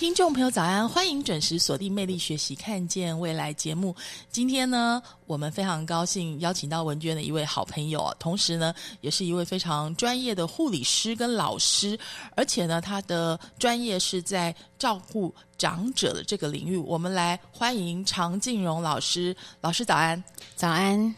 [0.00, 0.88] 听众朋友，早安！
[0.88, 3.94] 欢迎准时锁定《魅力学习，看见未来》节目。
[4.30, 11.98] 今天呢，我们非常高兴邀请到文娟的一位好朋友，同时呢，也是一位非常专业的护理师跟老师，
[12.34, 16.78] 而且呢，他的专业是在照顾长者的这个领域。
[16.78, 19.36] 我们来欢迎常静荣老师。
[19.60, 20.24] 老师早安，
[20.56, 21.14] 早安。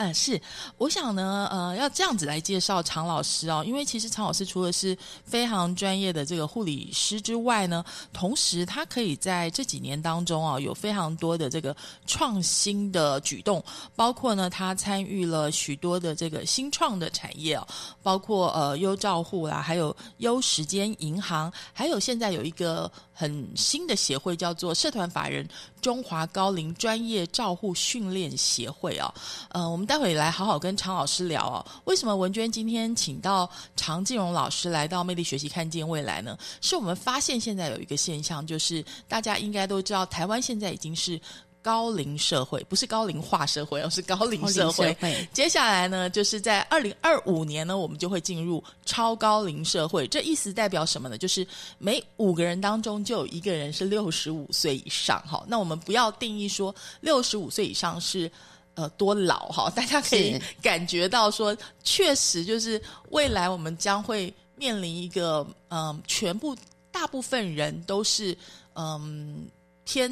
[0.00, 0.40] 嗯，是，
[0.78, 11.76] 我想呢，呃，要这样子来介绍常老师哦，因为其实常老师除了是非常专业的这个护理师之外呢，同时他可以在这几年当中啊，有非常多的这个
[12.06, 13.62] 创新的举动，
[13.94, 17.68] 包括呢，他参与了许多的这个新创的产业哦，
[18.02, 22.90] 包括呃优照护啦，还有优时间银行，还有现在有一个
[23.20, 25.46] 很新的协会叫做社团法人
[25.82, 29.12] 中华高龄专业照护训练协会啊，
[29.50, 29.90] 呃，我们。
[29.90, 31.66] 待会来好好跟常老师聊哦。
[31.84, 36.38] 为什么文娟今天请到常静荣老师来到魅力学习看见未来呢？
[36.60, 41.20] 是我们发现现在有一个现象，就是大家应该都知道，台湾现在已经是
[41.62, 44.96] 高龄社会，不是高龄化社会， 而是高龄社会。
[45.32, 50.06] 接下来呢，就是在二零二五年呢，我们就会进入超高龄社会。
[50.08, 51.18] 这意思代表什么呢？
[51.18, 51.46] 就是
[51.78, 55.22] 每五个人当中就有一个人是六十五岁以上。
[55.26, 58.30] 哈，那我们不要定义说六十五岁以上是。
[58.74, 66.56] 呃，多老哈， 大家可以感觉到说，确实就是未来我们将会面临一个，嗯，全部
[66.92, 68.34] 大部分人都是
[68.74, 69.44] 嗯
[69.84, 70.10] 偏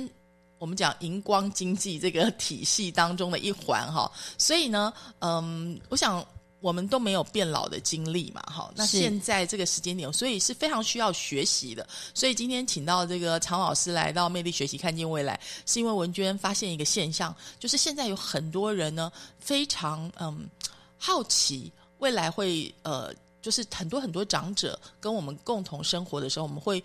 [0.59, 6.25] 我们讲荧光经济这个体系当中的一环哈，所以呢，嗯，我想。
[6.61, 11.89] 我们都没有变老的经历嘛，哈，那现在这个时间点，所以是非常需要学习的。
[12.13, 20.49] 所以今天请到这个常老师来到魅力学习，看见未来，是因为文娟发现一个现象，就是现在有很多人呢，非常嗯
[20.99, 26.83] 好奇未来会呃，就是很多很多长者跟我们共同生活的时候，我们会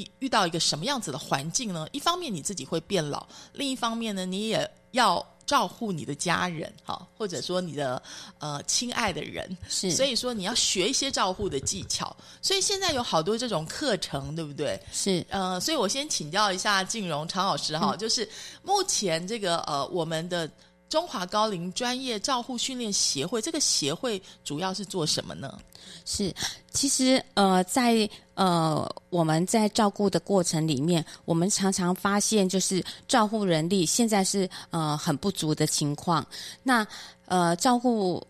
[0.00, 1.86] 一遇到一个什么样子的环境呢？
[1.92, 5.24] 一方面你自己会变老，另一方面呢，你也要。
[5.46, 8.00] 照顾你的家人，哈，或者说你的
[8.38, 12.16] 呃亲爱的人，是，所以说你要学一些照顾的技巧。
[12.40, 14.80] 所以现在有好多这种课程，对不对？
[14.92, 18.28] 是，呃，所以我先请教一下静荣常老师哈，就是
[18.62, 20.48] 目前这个呃我们的
[20.90, 25.56] 中华高龄专业照护训练协会，这个协会主要是做什么呢？
[26.04, 26.34] 是，
[26.72, 36.26] 其实呃，在呃我们在照顾的过程里面，我们常常发现，就是照护人力现在是呃很不足的情况。
[36.64, 36.84] 那
[37.26, 38.26] 呃照顾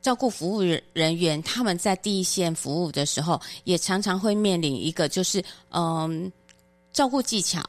[0.00, 0.62] 照顾服务
[0.94, 6.32] 人员，他们在第一线服务的时候，也常常会面临一个就是嗯
[6.90, 7.62] 照顾技巧。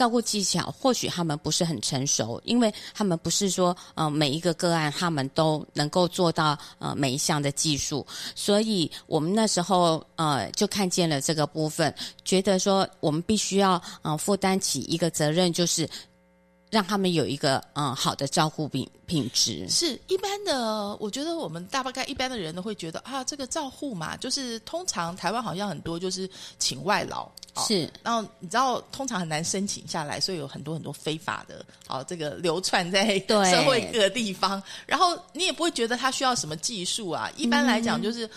[0.00, 15.86] 照顾技巧或许他们不是很成熟，因为他们不是说呃每一个个案他们都能够做到呃每一项的技术，所以我们那时候呃就看见了这个部分，觉得说我们必须要呃负担起一个责任，就是。
[16.70, 19.68] 让他们有一个嗯好的照顾品品质。
[19.68, 26.28] 是一般的，我觉得我们大概一般的人都会觉得啊，这个照护嘛，就是通常台湾好像很多就是
[26.58, 27.28] 请外劳
[27.66, 38.28] 是，然后你知道通常很难申请下来，所以有很多很多非法的哦，这个流窜在 社会各地方，然后你也不会觉得他需要什么技术啊，一般来讲就是。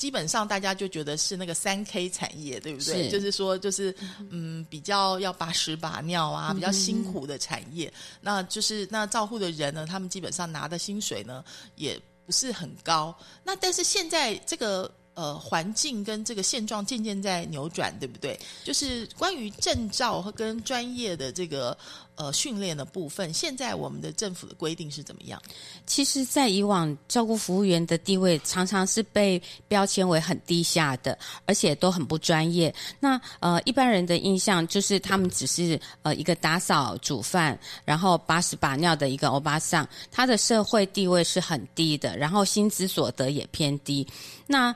[0.00, 3.10] 基本上大家就觉得是那个三 K 产业，对不对？
[3.10, 3.94] 就是说，就是
[4.30, 7.92] 嗯，比较要把屎把尿啊，比较辛苦的产业。
[8.22, 11.44] 那就是那照护的人呢，他们基本上拿的薪水呢，
[11.76, 13.14] 也不是很高。
[13.44, 18.40] 那但是现在这个呃环境跟这个现状渐渐在扭转，对不对？
[18.64, 21.76] 就是关于证照和跟专业的这个
[22.20, 25.40] 呃训练的部分，现在我们的政府的规定是怎么样？
[25.86, 32.72] 其实，在以往照顾服务员的地位常常是被标签为很低下的，而且都很不专业。
[33.00, 44.06] 那呃，一般人的印象就是他们只是呃一个打扫、煮饭，然后把屎把尿的一个欧巴桑，他的社会地位是很低的，然后薪资所得也偏低。
[44.46, 44.74] 那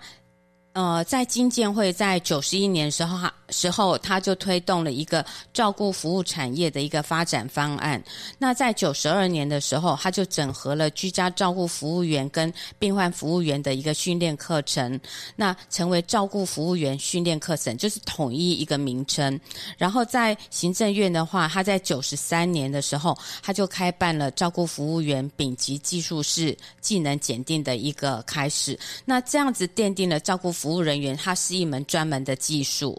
[0.75, 8.03] 呃，在金建会在九十一年时候，哈时候他就推动了一个照顾服务产业的一个发展方案。
[8.39, 14.99] 那在九十二年的时候，他就整合了居家照顾服务员跟病患服务员的一个训练课程，
[15.37, 19.39] 那成为照顾服务员训练课程，就是统一一个名称。
[19.79, 28.77] 然后在行政院的话，他在九十三年的时候，他就开办了照顾服务员丙级技术士技能检定的一个开始。
[29.05, 32.97] 那这样子奠定了照顾服务人员，它是一门专门的技术。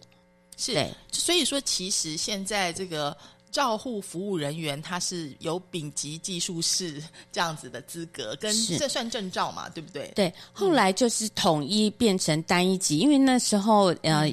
[0.58, 3.16] 是对，所以说其实现在这个
[3.52, 7.02] 照护服务人员他是有丙级技术士
[7.32, 10.12] 这样子的资格，跟是这算证照嘛，对不对？
[10.16, 14.30] 对，后来就是统一变成单一级，因为那时候呃。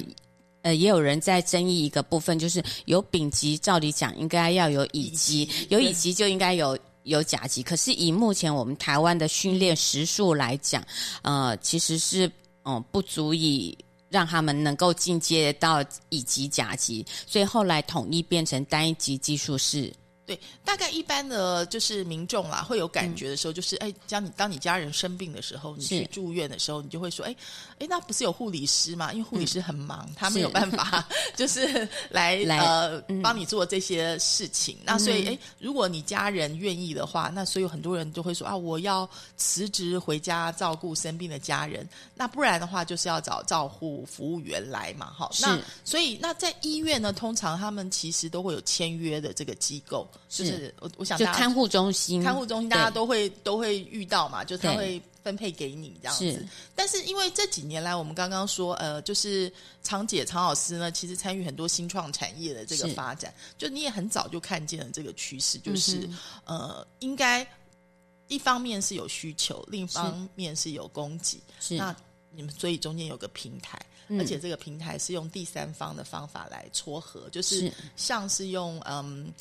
[0.63, 7.61] 呃，也有人在争议一个部分，就是有丙级，照理讲应该要有乙级有乙对级就应该有有甲级。
[7.61, 10.81] 可是以目前我们台湾的训练时数来讲，
[11.21, 12.31] 呃，其实是
[12.63, 13.77] 嗯、呃不足以
[14.09, 19.91] 让他们能够进阶到乙级、甲级，所以后来统一变成单一级技术士。
[20.25, 27.35] 对，大概一般的就是民众啦，会有感觉的时候，就是哎，当你当你家人生病的时候，你去住院的时候，你就会说，哎
[27.79, 29.11] 哎，那不是有护理师吗？
[29.11, 31.05] 因为护理师很忙，他没有是办法
[31.35, 34.77] 就是来来呃帮你做这些事情。
[34.83, 41.87] 那所以哎，如果你家人愿意的话，那所以有很多人就会说啊，我要辞职回家照顾生病的家人。
[42.15, 45.29] 那不然的话，就是要找照护服务员来嘛，哈。
[45.41, 56.31] 那所以那在医院呢，通常他们其实都会有签约的这个机构，就是是我我想就看护中心，看护中心大家都会都会遇到嘛，就他对会分配给你这样子。
[56.31, 56.47] 是。
[56.75, 67.47] 但是因为这几年来，我们刚刚说，呃，就是常姐常老师呢，其实参与很多新创产业的这个发展，就你也很早就看见了这个趋势，就是、嗯呃，应该
[68.27, 71.41] 一方面是有需求，另一方面是有供给。
[71.59, 71.75] 是。
[71.75, 71.95] 那
[72.31, 73.79] 你们所以中间有个平台，
[74.09, 74.19] 嗯。
[74.19, 77.73] 而且这个平台是用第三方的方法来撮合，就是是。
[77.95, 79.31] 像是用嗯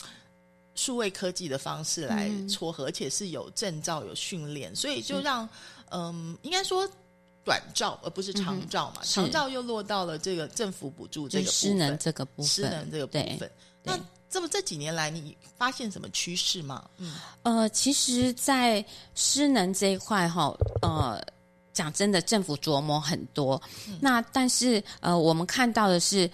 [0.75, 5.49] 数位科技的方式来嗯撮合，而且是有证照、有训练，所以就让
[5.91, 6.89] 嗯应该说。
[7.45, 13.51] 短照而不是长照嘛，嗯长照又落到了这个政府补助这就个部分，失能这个部分，失能这个部分。
[13.83, 13.99] 那
[14.31, 16.89] 这么这几年来，你发现什么趋势吗？
[16.99, 18.85] 嗯，呃，其实，在
[19.17, 21.21] 失能这一块哈，呃，
[21.73, 23.61] 讲真的，政府琢磨很多。
[24.01, 26.31] 那但是呃，我们看到的是，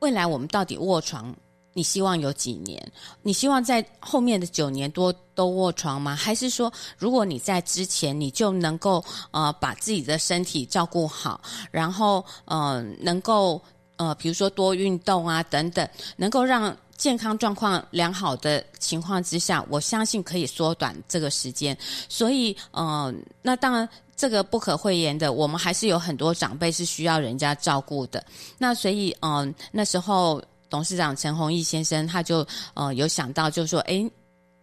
[0.00, 1.32] 未来我们到底卧床，
[1.72, 2.92] 你希望有几年？
[3.22, 6.16] 你希望在后面的九年多都卧床吗？
[6.16, 11.40] 还是说，如果你在之前你就能够呃把自己的身体照顾好，
[11.70, 13.60] 然后呃能够
[13.96, 21.76] 呃比如说多运动啊等等，能够让健康状况良好的情况之下，我相信可以缩短这个时间。
[22.08, 23.88] 所以，呃，那当然。
[24.16, 28.22] 这个不可讳言的，我们还是有很多长辈是需要人家照顾的。
[28.58, 34.10] 那所以，嗯、那时候董事长陈宏毅先生他就呃有想到，就说，诶，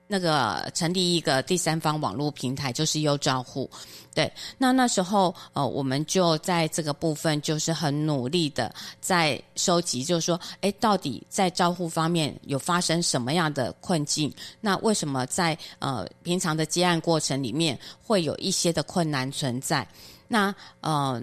[0.08, 3.70] 那个成立一个第三方网络平台，就是优照护。
[4.16, 14.34] 对，那那时候呃，我们就在这个部分就是很努力的在收集，就是说，哎，到底在照护方面有发生什么样的困境？
[14.60, 19.88] 那为什么在呃平常的接案过程里面会有一些的困难存在？
[20.28, 21.22] 那呃。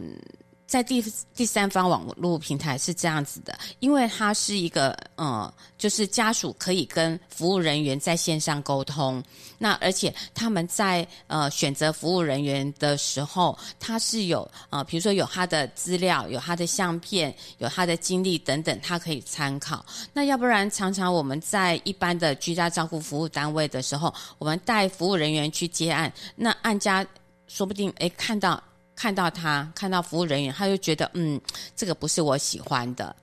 [0.75, 1.00] 在第
[1.37, 9.23] 第三方网络平台是这样子的，因为它是一个呃，就是家属可以跟服务人员在线上沟通，
[9.57, 19.87] 那而且他们在呃选择服务人员的时候，他是有呃，比如说有他的资料、有他的相片、有他的经历等等，他可以参考。
[20.12, 27.07] 那要不然，常常我们在一般的居家照顾服务单位的时候，我们带服务人员去接案，那案家
[27.47, 28.61] 说不定诶看到。
[29.04, 31.38] 看到他，看到服务人员，他就觉得嗯，
[31.76, 33.14] 这个不是我喜欢的。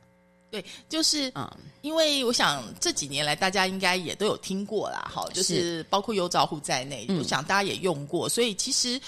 [0.51, 5.81] 对，就是啊、因为我想这几年来，大家应该也都有听过啦，哈，就是。
[5.89, 7.17] 包括有照护在内，嗯。
[7.17, 9.01] 我想大家也用过，所以其实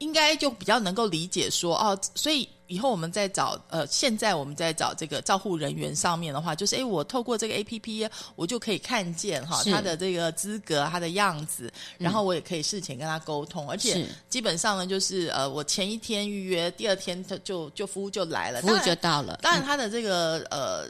[0.00, 9.70] 应该就比较能够理解说，哦，所以以后我们在找呃，现在我们在找这个照护人员上面的话，就是诶，我透过这个 A P P，我就可以看见哈是。
[9.70, 19.38] 他的这个资格、他的样子，然后我也可以事前跟他沟通，而且基本上呢，就是呃，我前一天预约，第二天他就就服务就来了，服务就到了。
[19.42, 20.86] 当然，他的这个呃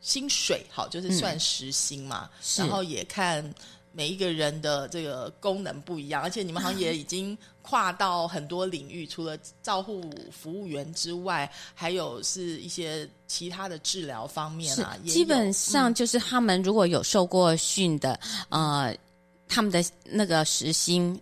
[0.00, 2.62] 薪水，好，就是算时薪嘛，是。
[2.62, 3.52] 然后也看
[3.92, 18.94] 每一个人的这个功能不一样，而且你们好像也已经跨到很多领域，除了照护服务员之外，还有是一些其他的治疗方面是啊，基本上就是他们如果有受过训的，呃，
[19.48, 21.20] 他们的那个时薪，嗯。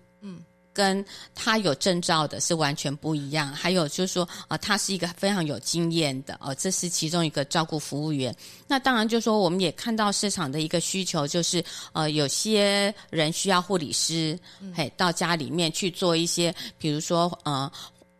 [0.73, 8.35] 跟他有证照的是完全不一样，还有就是说，啊、他是一个非常有经验的哦、这是其中一个照顾服务员。
[8.67, 11.63] 那当然，就是说我们也看到市场的一个需求，就是
[11.93, 14.39] 呃，有些人需要护理师，
[14.75, 17.71] 嘿，到家里面去做一些，比如说呃。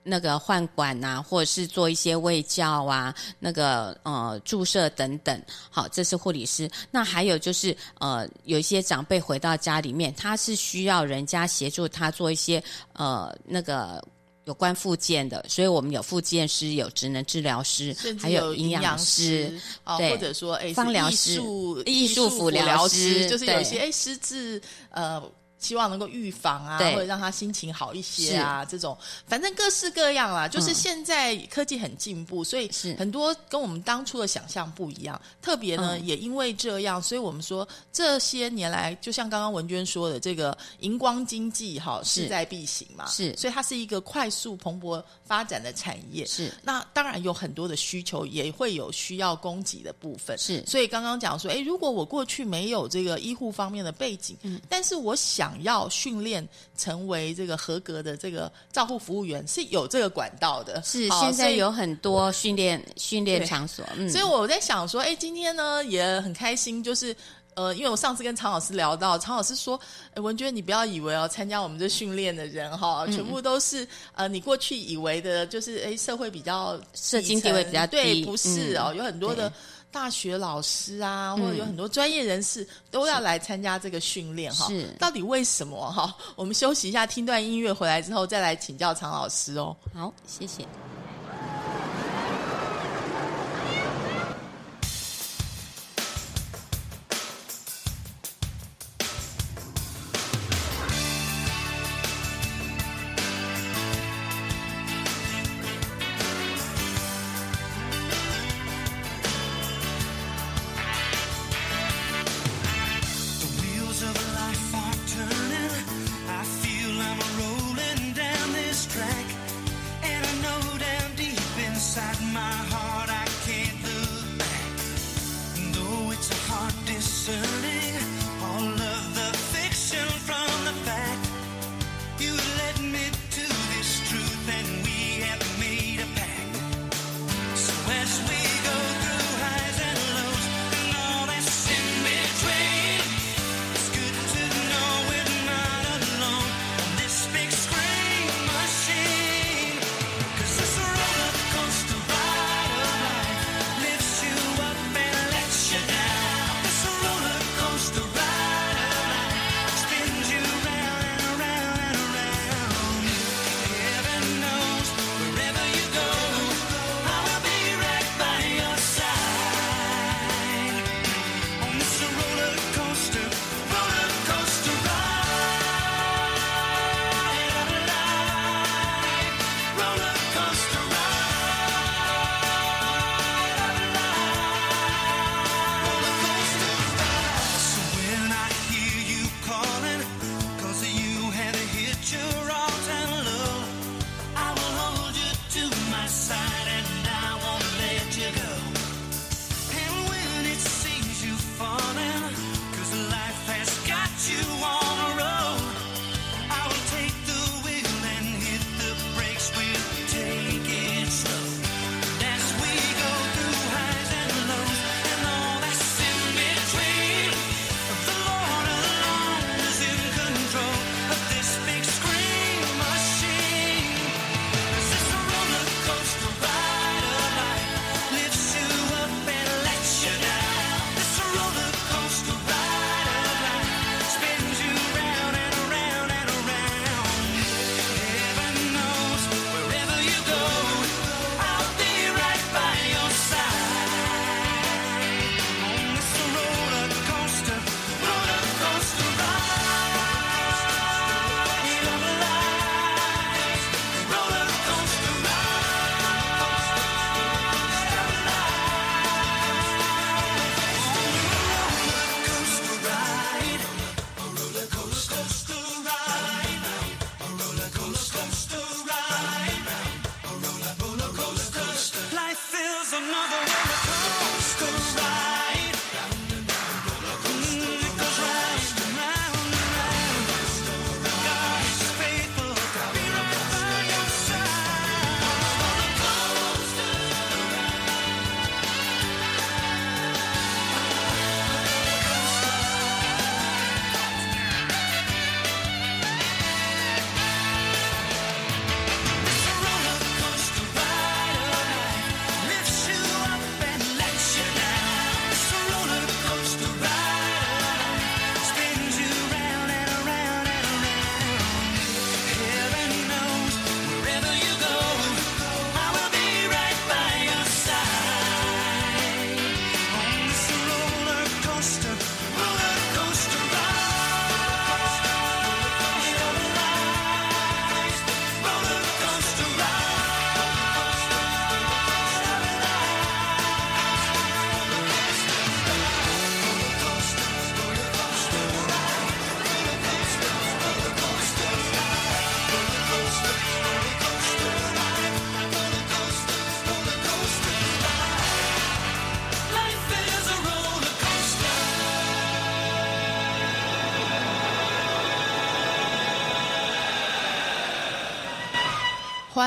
[0.03, 6.69] 那个换管呐、或者是做一些胃教啊，那个呃注射等等，好，这是护理师。
[6.91, 12.63] 那还有就是呃，有一些长辈回到家里面，他是需要人家协助他做一些
[12.95, 14.03] 呃那个
[14.47, 19.53] 有关复健的，所以我们有复健师，有职能治疗师还有营养师
[19.85, 25.23] 哦，对或者说哎，是芳疗艺师术艺术辅辅疗师就是有一些对哎失智呃。
[25.61, 28.97] 希望能够预防啊，或者让他心情好一些啊，这种。
[29.27, 30.49] 反正各式各样啦。
[30.49, 32.97] 就是嗯现在科技很进步，所以是。
[32.97, 35.21] 很多跟我们当初的想象不一样。
[35.41, 36.07] 特别呢，嗯。
[36.07, 43.37] 也因为这样，所以我们说这些年来，就像刚刚文娟说的，这个荧光经济哈势在必行嘛，是。
[43.37, 46.25] 所以它是一个快速蓬勃发展的产业。
[46.27, 46.51] 是。
[46.63, 50.37] 那当然有很多的需求，也会有需要供给的部分。
[50.39, 50.65] 是。
[50.67, 54.61] 所以刚刚讲说，哎，如果我过去没有这个医护方面的背景，嗯。
[54.69, 60.83] 但是我想要训练成为这个合格的这个照护服务员，是有这个管道的。
[60.83, 67.17] 是，现在有很多训练训练场所，嗯，所以我在想说，哎，今天呢也很开心，就是。
[67.55, 69.79] 呃，因为我上次跟常老师聊到，常老师说，
[70.15, 79.55] 哎文娟，你不要以为哦，参加我们这训练的人哈、嗯全部都是呃，你过去以为的，就是哎，社会比较社经地位比较低对，不是哦，嗯有很多的对
[79.93, 84.67] 大学老师啊，或者嗯有很多专业人士都要来参加这个训练哈。
[84.69, 86.17] 是到底为什么哈？
[86.37, 89.77] 我们休息一下，听段音乐回来之后再来请教常老师哦。
[89.95, 90.65] 好，谢谢。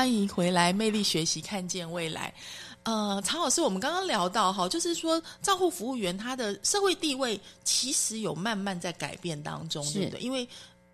[0.04, 2.30] 欢迎回来，魅力学习，看见未来。
[2.82, 10.20] 呃，常老师，我们刚刚聊到哈，就是说照护服务员他的社会地位其实有慢慢在改变当中，对不对？
[10.20, 10.46] 因为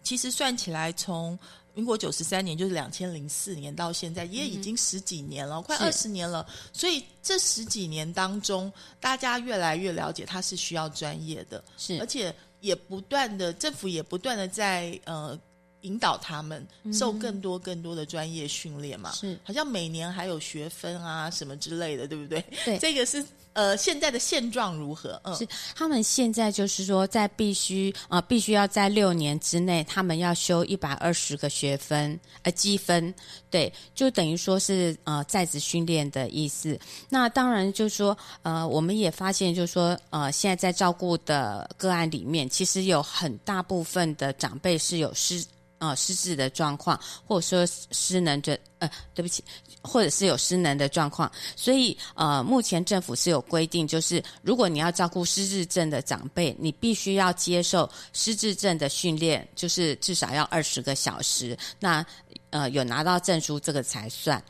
[0.04, 1.36] 其实算起来，从
[1.74, 6.46] 民国九十三年，就是两千零四年到现在，也已经十几年了，快二十年了。
[6.72, 15.36] 所以这十几年当中，大家越来越了解他是需要专业的，是而且也不断的政府也不断的在呃
[15.82, 22.44] 引导他们受更多更多的专业训练嘛，是好像每年还有学分啊什么之类的，对不对？
[22.64, 25.20] 对这个是呃现在的现状如何？
[25.24, 33.12] 嗯，是他们现在就是说，在必须啊、呃必须要在六年之内，他们要修一百二十个学分，呃，积分，
[33.50, 36.78] 对，就等于说是呃在职训练的意思。
[37.08, 45.44] 那当然就是说，呃，我们也发现就是说，呃，现在在照顾的个案里面，其实有很大部分的长辈是有失
[45.80, 49.42] 呃失智的状况，或者说失能的呃，对不起，
[49.82, 61.58] 或者是有失能的状况，所以呃，目前政府是有规定，就是如果你要照顾失智症的长辈，你必须要接受失智症的训练，就是至少要二十个小时。
[61.78, 62.04] 那
[62.50, 64.42] 呃，有拿到证书这个才算。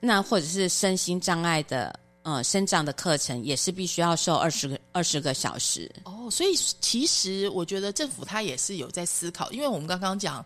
[0.00, 5.90] 那或者是身心障碍的嗯，生长的课程，也是必须要受二十个二十个小时。
[6.04, 10.44] 哦，所以其实我觉得政府他也是有在思考，因为我们刚刚讲，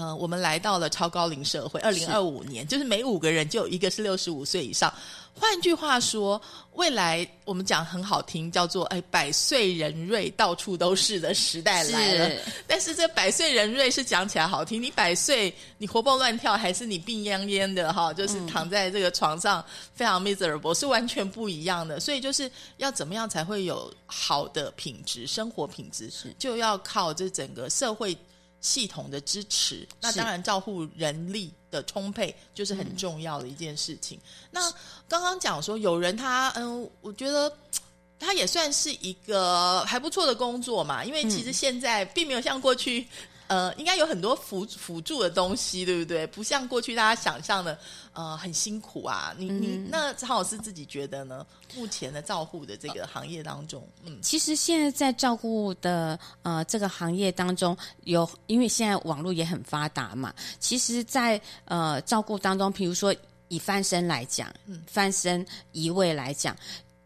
[0.00, 4.90] 呃，我们来到了超高龄社会，二零二五年，就是每五个人就有一个是六十五岁以上。
[5.38, 6.40] 换句话说，
[6.72, 12.30] 未来我们讲很好听，叫做“哎，百岁人瑞，到处都是”的时代来了。
[12.30, 19.62] 是 但是这百岁人瑞是讲起来好听，你百岁你活蹦乱跳，还是你病恹恹的哈，就是躺在这个床上
[19.94, 22.00] 非常 miserable，是完全不一样的。
[22.00, 28.16] 所以就是要怎么样才会有好的品质生活品质，就要靠这整个社会
[28.60, 29.86] 系统的支持。
[30.00, 34.18] 那当然，照护人力的充沛就是很重要的一件事情。
[34.50, 34.70] 那
[35.08, 37.52] 刚刚讲说，有人他嗯，我觉得。
[38.22, 43.08] 他也算是一个还不错的工作嘛，因为其实现在并没有像过去，
[43.50, 46.24] 呃，应该有很多辅辅助的东西，对不对？
[46.28, 47.76] 不像过去大家想象的，
[48.12, 49.34] 呃，很辛苦啊。
[49.36, 51.44] 你你那张老师自己觉得呢？
[51.74, 63.12] 目前的照护的这个行业当中，嗯，其实现在在照顾的呃这个行业当中有，因为现在网络也很发达嘛，其实在，呃照顾当中，比如说
[63.48, 64.48] 以翻身来讲，
[64.86, 66.56] 翻身移位来讲，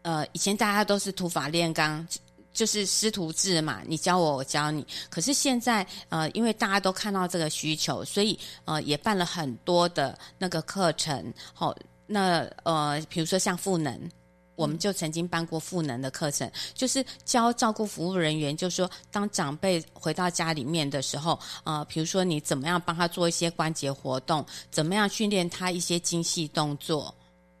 [0.03, 2.07] 呃，以前大家都是土法炼钢。
[2.55, 4.87] 就是师徒制嘛，你教我，我教你。
[5.09, 11.33] 可是现在，呃，因为大家都看到这个需求，所以呃，也办了很多的那个课程。
[11.53, 11.75] 好、
[12.07, 14.09] 那呃，比如说像赋能，
[14.55, 27.13] 我们就曾经办过赋能的课程，就是教照顾服务人员，就是说当长辈回到家里面的时候，呃，比如说你怎么样帮他做一些关节活动，怎么样训练他一些精细动作，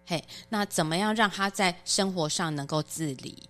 [0.05, 3.43] 嘿，那怎么样让他在生活上能够自理？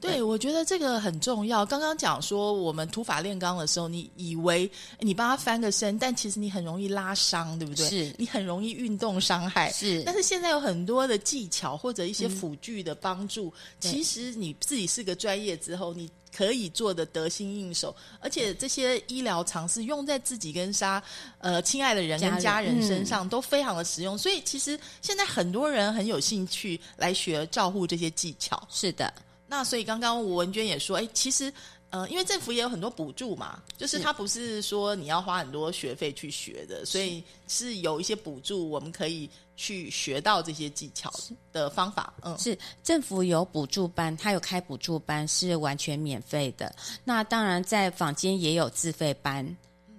[0.00, 1.66] 对，我觉得这个很重要。
[1.66, 7.88] 刚刚讲说，我们土法炼钢的时候，你以为你帮他翻个身，但其实你很容易拉伤，对不对？
[7.88, 9.72] 是你很容易运动伤害。
[9.72, 21.02] 是但是现在有很多的技巧或者一些辅具的帮助，对其实你自己是个专业之后，你可以做的得心应手，而且这些医疗常识用在自己跟杀
[21.38, 24.16] 呃亲爱的人跟家人身嗯上、都非常的实用。
[24.16, 28.62] 所以其实现在很多人很有兴趣来学照护这些技巧。
[28.70, 29.12] 是的，
[29.48, 31.52] 那所以刚刚吴文娟也说，哎，其实
[31.90, 41.10] 呃，因为政府也有很多补助嘛，就是是它不是说你要花很多学费去学的，所以是有一些补助，我们可以去学到这些技巧
[41.50, 42.12] 的方法。
[42.22, 46.74] 嗯，是政府有补助班，它有开补助班，是完全免费的。
[47.04, 49.56] 那当然，在坊间也有自费班。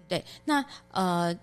[0.08, 1.36] 对，那呃，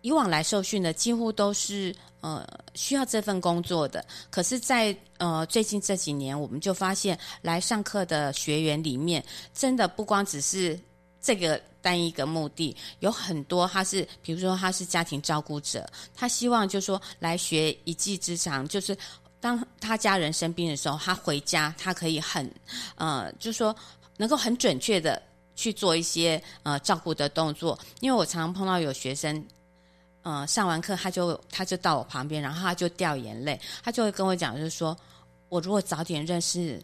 [0.00, 4.04] 以往来受训的几乎都是呃需要这份工作的。
[4.30, 10.78] 可是在，呃最近这几年，我们就发现来上课的学员里面，真的不光只是
[11.20, 15.84] 这个单一个目的，有很多他是，比如说他是家庭照顾者，
[16.14, 18.96] 他希望就说来学一技之长，就是
[19.40, 22.48] 当他家人生病的时候，他回家他可以很
[22.94, 23.74] 呃，就说
[24.16, 25.20] 能够很准确的
[25.56, 27.78] 去做一些呃照顾的动作。
[28.00, 29.44] 因为我常常碰到有学生。
[30.28, 34.94] 呃，上完课他就他就到我旁边，然后他就掉眼泪，他就会跟我讲，就是说
[35.48, 36.78] 我如果早点认识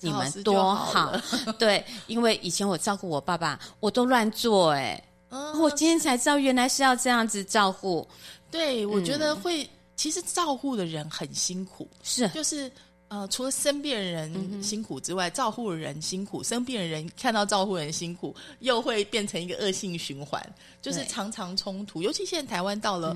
[0.00, 8.04] 你们多好好， 对，因为以前我照顾我爸爸，我都乱做、哎、嗯我今天才知道原来是要这样子照顾，
[8.50, 12.68] 对，我觉得会，其实照顾的人很辛苦，是就是。
[13.12, 20.42] 呃，除了生病人辛苦之外，照护人辛苦，生病人看到照护人辛苦，又会变成一个恶性循环，
[20.80, 22.00] 就是常常冲突。
[22.00, 23.14] 尤其现在台湾到了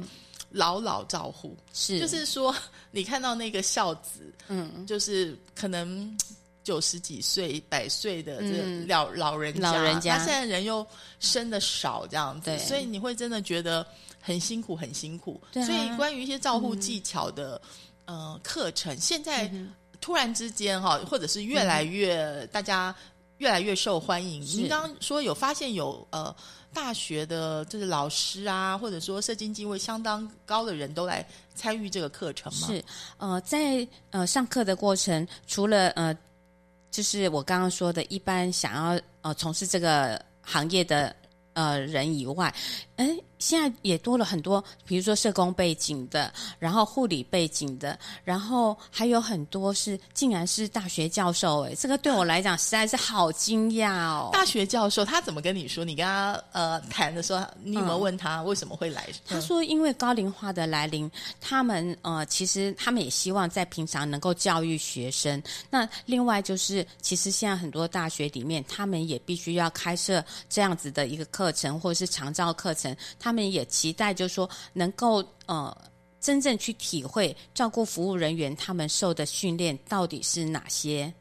[0.51, 1.99] 老老照护，是。
[1.99, 2.55] 就是 说
[2.91, 4.85] 你看到那个孝子，嗯。
[4.87, 6.15] 就是可能
[6.63, 10.87] 九十几岁、百岁的这老、老人家，老人家他现在人又
[11.21, 13.87] 生的少，这样子，所以你会真的觉得
[14.21, 15.41] 很辛苦，很辛苦。
[15.55, 17.59] 所以关于一些照护技巧的、
[18.05, 19.73] 呃课程，现在嗯
[20.07, 22.95] 突然之间哈，或者是越来越、大家
[23.39, 24.41] 越来越受欢迎。
[24.41, 26.33] 您刚刚说有发现有呃。
[26.73, 32.67] 大学的就是老师啊，或者说社经地位相当高的人都来参与这个课程吗？
[32.67, 32.85] 是，
[33.17, 36.15] 呃，在呃上课的过程，除了呃，
[36.91, 41.17] 就是我刚刚说的，一般想要呃从事这个行业的
[41.55, 42.55] 呃人以外，
[42.97, 54.31] 哎，现在也多了很多，比如说社工背景的，然后护理背景的，然后还有很多是竟然是大学教授，哎，这个对我来讲实在是好惊讶哦。
[54.33, 55.85] 大学教授他怎么跟你说？
[55.85, 59.07] 你跟他呃谈的时候，你有没有问他为什么会来？
[59.27, 65.43] 他说，因为高龄化的来临，他们呃，其实他们也希望在平常能够教育学生。
[65.71, 72.97] 那另外就是，其实现在很多大学里面，他们也必须要开设这样子的一个课程，或者是长照课程。
[73.27, 75.77] 他们也期待，就是说能够呃。
[76.19, 81.13] 真正去体会照顾服务人员他们受的训练到底是哪些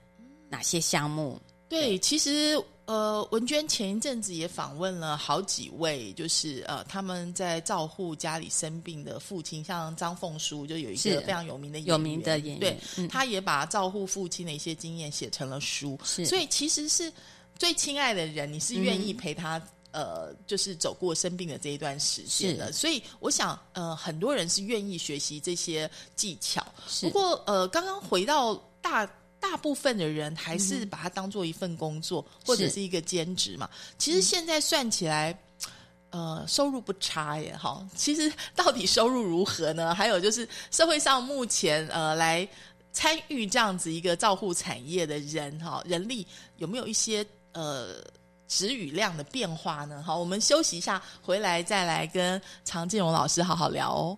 [0.50, 1.40] 哪些项目？
[1.70, 17.14] 对，其实呃，文娟前一阵子也访问了好几位，就是呃，他们在照顾家里生病的父亲，像张凤书就有一是个非常有名的有名的演员对，嗯他也把照顾父亲的一些经验写成了书，是所以其实是
[17.60, 19.62] 最亲爱的人，你是愿意陪他。
[19.96, 26.62] 呃，就是走过生病的这一段时间了，所以我想，呃，很多人是愿意学习这些技巧。
[26.86, 33.70] 是不过，呃，刚刚回到大大部分的人还是把它当做一份工作、或者是一个兼职嘛。
[33.98, 35.42] 其实现在算起来，
[36.10, 37.88] 呃，收入不差耶，哈。
[37.96, 39.96] 其实到底收入如何呢？
[39.96, 42.46] 还有就是社会上目前呃来
[42.92, 46.28] 参与这样子一个照护产业的人哈，人力
[46.58, 48.04] 有没有一些呃？
[48.48, 50.04] 值与量的变化呢？
[50.06, 54.18] 好，我们休息一下，回来再来跟常建荣老师好好聊哦。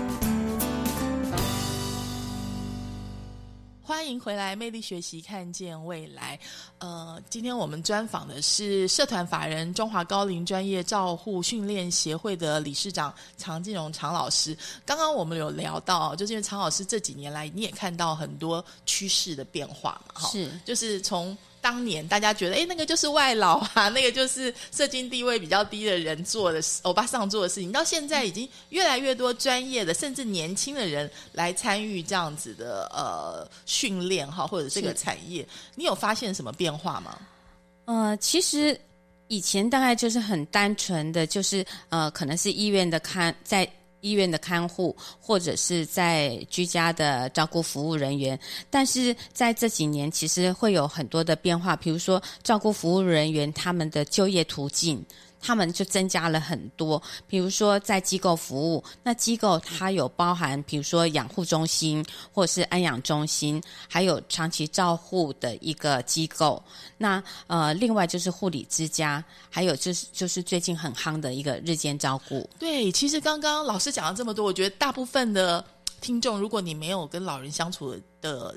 [3.91, 6.39] 欢迎回来，魅力学习，看见未来。
[6.79, 14.57] 呃，今天我们专访的是社团法人中华高龄专业照护训练协会的理事长常进荣常老师。
[14.85, 21.37] 刚刚我们有聊到，就是因为常老师这几年来，你也看到很多趋势的变化嘛，哈，是就是从。
[21.61, 27.71] 当年大家觉得，哎，那个就是外劳啊，那个就是社经地位比较低的人做的欧巴上做的事情。
[27.71, 37.17] 到现在已经越来越多专业的，甚至年轻的人来参与这样子的呃训练哈，或者这个产业，你有发现什么变化吗？
[37.85, 38.79] 呃，其实
[39.27, 43.71] 以前大概就是很单纯的，就是呃，可能是医院的看在。
[44.01, 48.37] 医院的看护，或者是在居家的照顾服务人员，
[48.69, 55.03] 但是在这几年，其实会有很多的变化，比如说照顾服务人员他们的就业途径。
[55.41, 66.61] 他们就增加了很多，比如说在机构服务，那机构它有包含，比如说养护中心或者是安养中心，还有长期照护的一个机构。
[66.97, 72.47] 那呃，另外就是护理之家，还有就是就是最近很夯的一个日间照顾。
[72.59, 75.65] 对，其实刚刚老师讲了这么多，我觉得大部分的
[75.99, 77.99] 听众，如果你没有跟老人相处的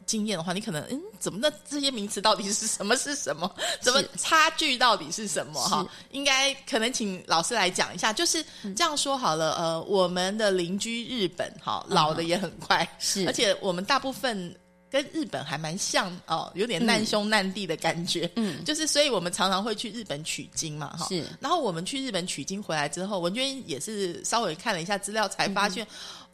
[0.07, 3.51] 经验的话，你可能嗯，怎么那这些名词到底是什么是什么？
[3.81, 5.61] 怎么差距到底是什么？
[5.61, 8.13] 哈，应该可能请老师来讲一下。
[8.13, 8.45] 就是
[8.77, 14.55] 这样说好了，呃，我们的邻居日本哈，老的也很快，是而且我们大部分。
[14.91, 18.31] 跟日本还蛮像哦，有点难兄难弟的感觉。
[18.37, 21.09] 嗯就是所以我们常常会去日本取经嘛，哈。
[21.09, 25.85] 是然后我们去日本取经回来之后，文娟也是稍微看了一下资料，才发现、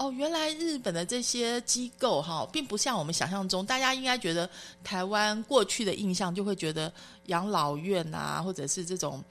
[0.00, 4.48] 哦，原来日本的这些机构哈，并不像我们想象中，大家应该觉得
[4.82, 6.90] 台湾过去的印象就会觉得
[7.26, 9.22] 养老院啊，或者是这种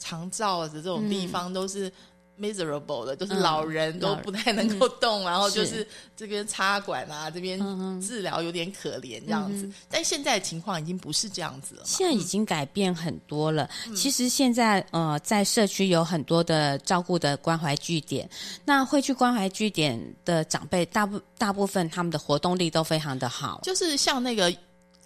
[0.00, 1.90] 长照的这种地方都是。
[2.40, 7.58] Miserable 的，就是嗯老人都不太能够动，然后就是是这边插管啊，这边
[8.00, 9.66] 治疗有点可怜这样子。
[9.66, 11.86] 嗯但现在情况已经不是这样子了嘛。
[11.86, 13.68] 现在已经改变很多了。
[13.86, 18.28] 嗯其实现在呃，在社区有很多的照顾的关怀据点，
[18.64, 23.60] 那会去关怀据点的长辈，大部大部分他们的活动力都非常的好。
[23.62, 24.50] 就是像那个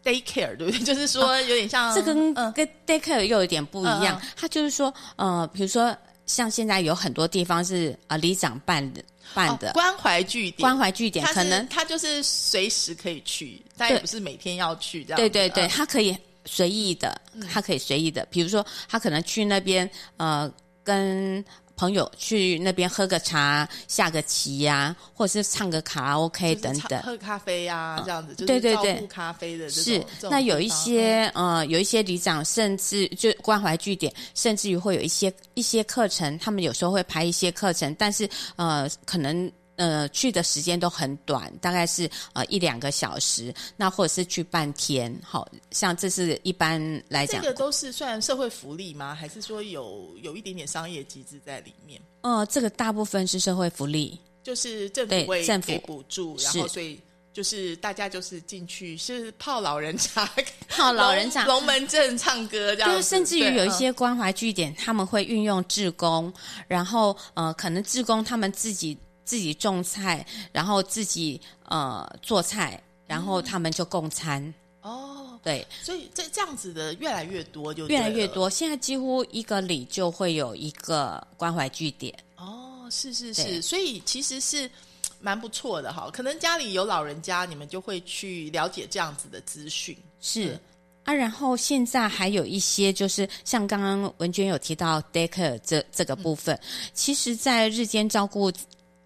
[0.03, 0.79] daycare，对不对？
[0.85, 5.95] 就是说有点像、这跟嗯跟 daycare 又有点不一样嗯，它就是说呃，比如说
[6.31, 9.03] 像现在有很多地方是啊、呃里长办的
[9.35, 9.71] 办的。
[9.71, 15.23] 哦关怀据点，关怀据点可能他就是随时可以去，但也不是每天要去这样子。
[15.23, 20.53] 对对对，嗯他可以随意的，他可以随意的，比如说他可能去那边呃
[20.85, 21.45] 跟。
[21.81, 27.01] 朋友去那边喝个茶、下个棋呀、或者是唱个卡拉 OK 等等。
[27.01, 49.15] 喝咖啡呀、这样子，就是对对对咖啡的是那有一些呃，有一些里长甚至就关怀据点，甚至于会有一些一些课程，他们有时候会排一些课程，但是呃，可能呃去的时间都很短，大概是呃一两个小时，那或者是去半天，好像这是一般来讲，这个都是算社会福利吗？
[49.15, 51.99] 还是说有有一点点商业机制在里面？
[52.21, 57.01] 呃，这个大部分是社会福利，就是政府会政府给补助，然后所以
[57.33, 60.31] 就是大家就是进去是泡老人茶，
[60.69, 61.47] 泡老人茶。
[61.47, 63.73] 龙龙门阵唱歌这样子，就是甚至于有一嗯。
[63.73, 66.31] 些关怀据点，他们会运用志工，
[66.69, 68.99] 然后呃，可能志工他们自己
[69.31, 74.53] 自己种菜，然后自己呃做菜，然后他们就供餐。
[74.83, 78.27] 哦，对，所以这这样子的越来越多就，越来越。
[78.27, 82.13] 多，现在几乎一个里就会有一个关怀据点。
[82.37, 84.73] 哦，是是是，所以其实是嘖
[85.21, 86.11] 蛮不错的哈。
[86.13, 89.97] 可能家里有老人家，你们就会去了解这样子的资讯。
[90.21, 90.59] 是
[91.05, 96.59] 啊，然后现在还有一些就是像刚刚文娟有提到 daycare 这这个部分，
[96.93, 98.53] 其实，在日间照顾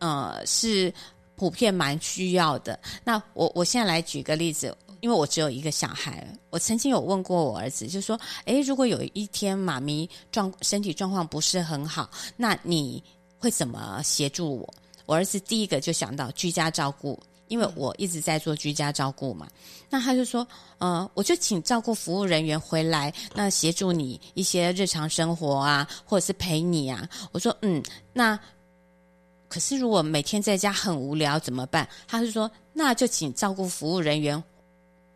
[0.05, 0.93] 呃是
[1.37, 2.79] 普遍蛮需要的。
[3.05, 4.77] 那我我现在来举个例子。
[5.01, 13.05] 因为我只有一个小孩，我曾经有问过我儿子，就说：“诶，如果有一天妈咪状身体状况不是很好，那你
[13.39, 19.47] 会怎么协助我？”我儿子第一个就想到居家照顾，因为我一直在做居家照顾嘛。
[19.91, 20.47] 那他就说，
[20.79, 27.07] 呃，我就请照顾服务人员回来，那协助你一些日常生活啊，或者是陪你啊。
[27.31, 27.83] 我说，嗯，
[28.15, 28.41] 那
[29.55, 31.89] 可是如果每天在家很无聊怎么办？
[32.09, 34.43] 他是说，那就请照顾服务人员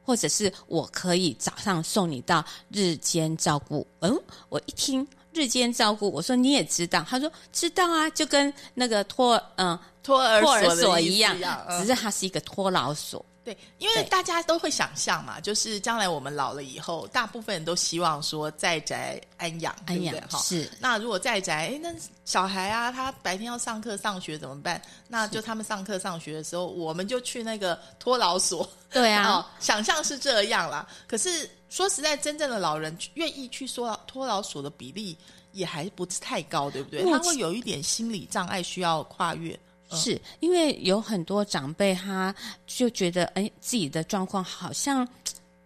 [0.01, 3.85] 或者是我可以早上送你到日间照顾。
[3.99, 4.17] 嗯，
[4.49, 11.37] 我一听日间照顾，我说你也知道，他说知道啊，就跟那个托嗯托儿托儿所一样，
[11.69, 13.25] 嗯只是它是一个托老所。
[13.49, 20.29] 对，因为大家都会想象嘛，就是将来我们老了以后，大部分人都希望说在宅安养，对安养？
[20.29, 21.89] 哈，是那如果在宅，哎，那
[22.27, 24.81] 小孩啊，他白天要上课上学怎么办？
[25.09, 28.69] 那就他们上课上学的时候，我们就去那个托老所。
[28.91, 30.87] 对啊， 哦，想象是这样啦。
[31.07, 35.17] 可是说实在，真正的老人愿意去说托老所的比例
[35.53, 37.03] 也还不是太高，对不对？
[37.11, 39.59] 他会有一点心理障碍需要跨越。
[39.91, 42.35] 嗯是因为有很多长辈他
[42.67, 45.07] 就觉得，哎，自己的状况好像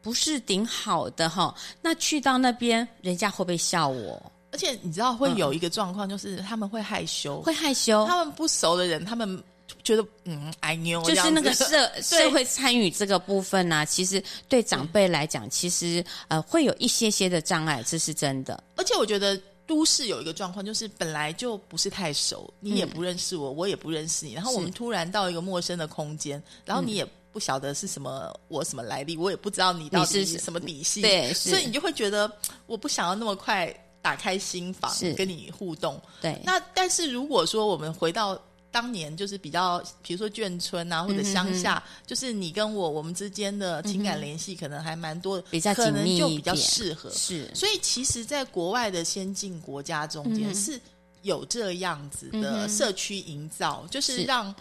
[0.01, 1.55] 不是顶好的哈。
[1.81, 4.33] 那去到那边，人家会不会笑我？
[4.53, 9.43] 而且你知道会有一个状况，就是他们会害羞，会害羞，他们不熟的人，他们
[9.83, 18.63] 觉得嗯，哎妞，就是那个社 社会参与这个部分呢、 其实对长辈来讲，其实呃会有一些些的障碍，这是真的。
[18.77, 32.31] 而且我觉得都市有一个状况，就是本来就不是太熟，你也不认识我，我也不认识你，然后我们突然到一个陌生的空间，然后你也不晓得是什么我什么来历，我也不知道你到底是什么底细，对所以你就会觉得
[32.67, 36.01] 我不想要那么快打开心房跟你互动。
[36.21, 38.39] 对，那但是如果说我们回到
[38.73, 47.11] 当年，就是比较，比如说眷村啊，或者乡嗯下，就是你跟我我们之间的情感联系，可能还蛮多的，比较可能紧密就比较适合。
[47.11, 47.49] 是。
[47.55, 50.81] 所以其实，在国外的先进国家中间嗯是
[51.21, 54.25] 有这样子的社区营造，就是是。
[54.25, 54.53] 让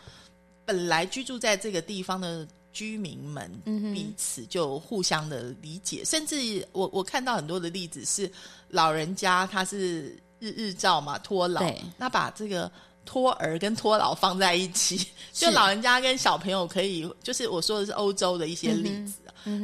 [0.66, 3.50] 本来居住在这个地方的居民们
[3.94, 8.30] 彼此就互相的理解，甚至我我看到很多的例子是
[8.68, 10.10] 老人家他是
[10.40, 11.64] 日日照嘛托老，
[11.98, 12.70] 那把这个。
[13.06, 19.14] 托儿跟托老放在一起，就老人家跟小朋友可以，就是我说的是欧洲的一些例子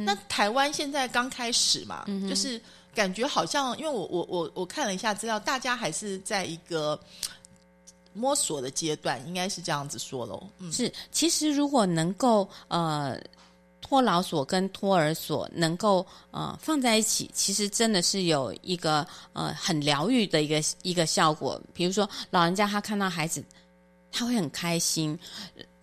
[0.04, 2.60] 那台湾现在刚开始嘛，就是
[2.94, 6.98] 感觉好像，因为我我我我看了一下资料，大家还是在一个
[8.12, 10.42] 摸索的阶段，应该是这样子说喽。
[10.58, 13.16] 嗯，是，其实如果能够呃
[13.80, 21.60] 托老所跟托儿所能够呃放在一起，其实真的是有一个呃很疗愈的一个一个效果。
[21.72, 23.44] 比如说老人家他看到孩子，
[24.12, 25.18] 他会很开心，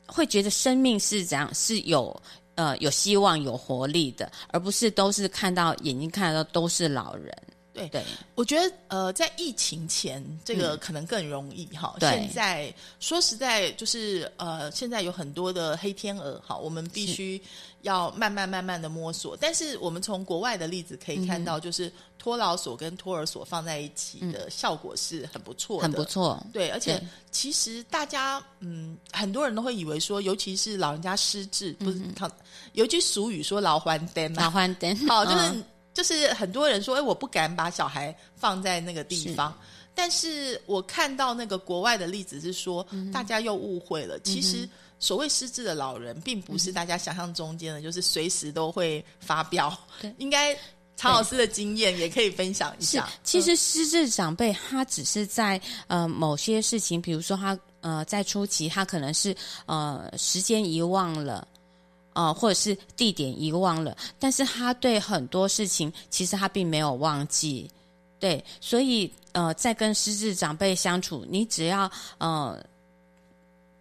[0.05, 2.15] 会觉得生命是怎样是有。
[2.57, 7.37] 呃，有希望、有活力的，而不是都是看到眼睛看到都是老人。
[7.75, 8.03] 对对，
[8.35, 11.93] 我觉得呃，在疫情前，这个可能更容易哈。
[11.99, 17.41] 嗯现在说实在，就是呃，现在有很多的黑天鹅，哈，我们必须
[17.81, 19.35] 要慢慢慢慢的摸索。
[19.35, 21.45] 但是我们从国外的例子可以看嗯。
[21.45, 26.41] 到，就是托老所跟托儿所放在一起的效果是很不错的，很不错。
[26.53, 32.31] 对，而且其实大家嗯，很多人都会以为说，尤其是老人家失智，不是他、
[32.73, 35.63] 有一句俗语说“老还灯”嘛，老还灯，好，就是、嗯
[35.95, 39.57] 就是很多人说，哎，我不敢把小孩放在那个地方。
[39.95, 44.19] 但是我看到那个国外的例子是说，嗯大家又误会了。
[44.19, 44.67] 其实
[44.99, 49.73] 所谓失智的老人，并不是大家想象中间的，就是随时都会发飙。
[50.01, 50.53] 对应该
[50.97, 59.33] 常老师的经验也可以分享一是下。，其实失智长辈他只是在呃某些事情，比如说他呃在初期他可能是
[59.65, 61.47] 呃时间遗忘了。
[62.15, 67.69] 呃，或者是地点遗忘了，但是他对很多事情其实他并没有忘记，
[68.19, 72.57] 对，所以呃，在跟失智长辈相处，你只要呃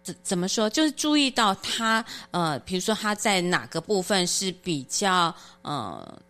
[0.03, 6.21] 怎怎么说，就是注意到他呃，比如说他在哪个部分是比较呃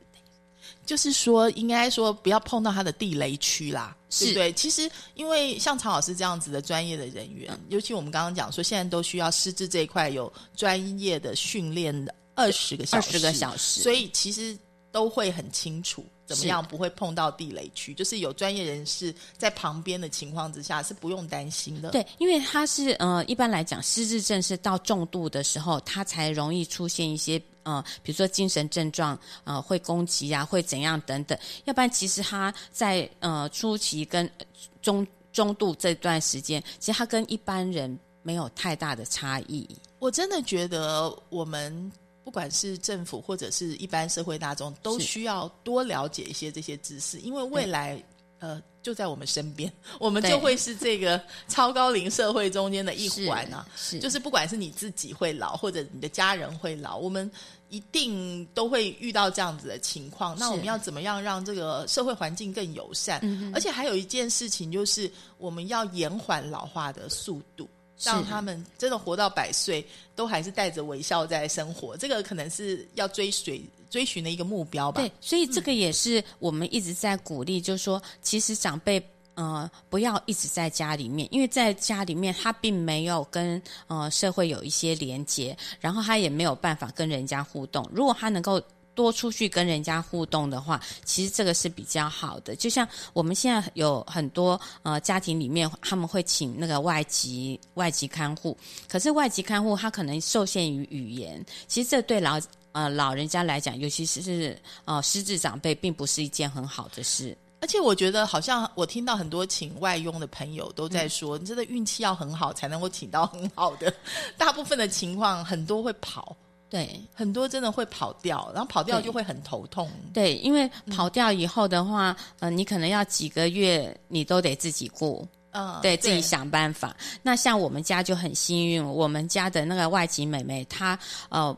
[0.86, 4.26] 就是说，应该说不要碰到他的地雷区啦，是。
[4.26, 4.54] 对对？
[4.54, 13.82] 其实，因为像曹老师这样子的专业的人员，尤其我们刚刚讲说，现在都需要师资这一块有专业的训练的二十个小时，二十个小时。
[13.82, 14.58] 所以其实
[14.96, 21.90] 都会很清楚怎么样不会碰到地雷区，就是有专业人士在旁边的情况之下是不用担心的。
[21.92, 31.38] 对，因为他是呃，一般来讲，失智症是到重度的时候，他才容易出现一些呃，比如说精神症状，呃，会攻击啊，会怎样等等。
[31.66, 34.46] 要不然，其实他在呃初期跟呃
[34.82, 39.68] 中中度这段时间，其实他跟一般人没有太大的差异。
[40.00, 41.92] 我真的觉得我们
[42.26, 48.04] 不管是政府或者是一般社会大众，都需要多了解一些这些知识，因为未来
[48.40, 53.66] 呃就在我们身边，我们就会是这个 超高龄社会中间的一环啊。
[53.76, 57.30] 是就是不管是你自己会老，或者你的家人会老，我们
[57.70, 60.36] 一定都会遇到这样子的情况。
[60.38, 63.20] 那我们要怎么样让这个社会环境更友善？
[63.22, 67.70] 嗯而且还有一件事情，就是我们要延缓老化的速度。
[67.98, 69.86] 是让他们真的活到百岁，
[70.16, 71.96] 都还是带着微笑在生活。
[71.98, 75.02] 这个可能是要追随追寻的一个目标吧。
[75.02, 79.04] 对，所以这个也是我们一直在鼓励，就是说，其实长辈。
[79.38, 87.86] 呃，不要一直在家里面，因为在家里面他并没有跟呃社会有一些连接，然后他也没有办法跟人家互动。
[87.92, 88.62] 如果他能够
[88.96, 92.56] 多出去跟人家互动的话，其实这个是比较好的。
[92.56, 102.40] 就像我们现在有很多呃家庭里面，他们会请那个外籍外籍看护，可是外籍看护他可能受限于语言，其实这对老
[102.72, 107.38] 呃老人家来讲，尤其是是呃失智长辈，并不是一件很好的事。
[107.62, 113.92] 而且我觉得，好像我听到很多请外佣的朋友都在说，你真的运气要很好才能够请到很好的。
[114.38, 116.36] 大部分的情况，很多会跑，
[116.76, 119.90] 对很多真的会跑掉，然后跑掉就会很头痛。
[120.14, 125.28] 对，因为跑掉以后的话，呃，你可能要几个月，你都得自己顾。
[125.52, 126.96] 嗯，对自己想办法。
[127.22, 131.00] 那像我们家就很幸运，我们家的那个外籍妹妹，她
[131.30, 131.56] 呃。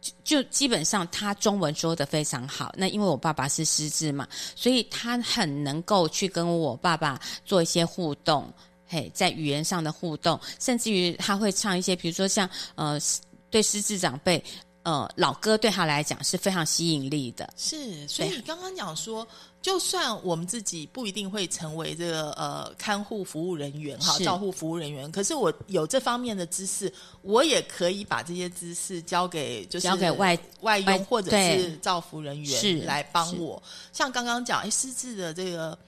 [0.00, 2.74] 就就基本上，她中文说的非常好。
[2.76, 4.26] 那因为我爸爸是失智嘛，
[4.56, 8.52] 所以她很能够去跟我爸爸做一些互动，
[8.88, 12.98] 嘿，在语言上的互动，甚至于她会唱一些，比如说像呃，
[13.52, 14.42] 对失智长辈，
[14.82, 17.48] 呃，老歌对他来讲是非常吸引力的。
[17.56, 19.28] 是，所以你刚刚讲说，
[19.60, 33.62] 就算我们自己不一定会成为这个呃看护服务人员哈，是照护服务人员，可是我有这方面的知识，我也可以把这些知识交给就是交给外外外佣或者是照服人是员来帮我。
[33.92, 35.78] 像刚刚讲，哎，失智的这个。